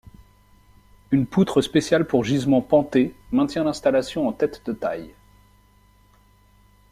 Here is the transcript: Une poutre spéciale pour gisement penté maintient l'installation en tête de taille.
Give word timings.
Une 1.11 1.27
poutre 1.27 1.61
spéciale 1.61 2.07
pour 2.07 2.23
gisement 2.23 2.63
penté 2.63 3.13
maintient 3.31 3.63
l'installation 3.63 4.27
en 4.27 4.33
tête 4.33 4.63
de 4.65 4.73
taille. 4.73 5.13